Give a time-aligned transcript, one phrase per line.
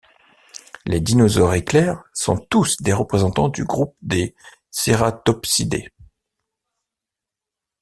[0.87, 4.33] Les Dinosaures Éclair sont tous des représentants du groupe des
[4.71, 5.91] cératopsidés.